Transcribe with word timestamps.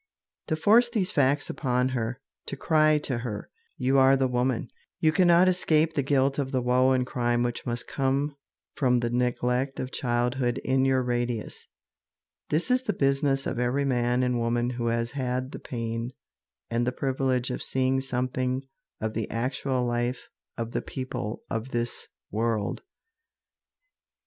To 0.47 0.55
force 0.55 0.89
these 0.89 1.11
facts 1.11 1.47
upon 1.47 1.89
her, 1.89 2.19
to 2.47 2.57
cry 2.57 2.97
to 2.97 3.19
her, 3.19 3.51
"You 3.77 3.99
are 3.99 4.17
the 4.17 4.27
woman, 4.27 4.71
you 4.99 5.11
cannot 5.11 5.47
escape 5.47 5.93
the 5.93 6.01
guilt 6.01 6.39
of 6.39 6.51
the 6.51 6.59
woe 6.63 6.89
and 6.93 7.05
crime 7.05 7.43
which 7.43 7.67
must 7.67 7.85
come 7.85 8.35
from 8.73 8.99
the 9.01 9.11
neglect 9.11 9.79
of 9.79 9.91
childhood 9.91 10.57
in 10.65 10.85
your 10.85 11.03
radius," 11.03 11.67
this 12.49 12.71
is 12.71 12.81
the 12.81 12.93
business 12.93 13.45
of 13.45 13.59
every 13.59 13.85
man 13.85 14.23
and 14.23 14.39
woman 14.39 14.71
who 14.71 14.87
has 14.87 15.11
had 15.11 15.51
the 15.51 15.59
pain 15.59 16.13
and 16.71 16.87
the 16.87 16.91
privilege 16.91 17.51
of 17.51 17.61
seeing 17.61 18.01
something 18.01 18.63
of 18.99 19.13
the 19.13 19.29
actual 19.29 19.85
life 19.85 20.29
of 20.57 20.71
the 20.71 20.81
people 20.81 21.43
of 21.47 21.69
this 21.69 22.07
world. 22.31 22.81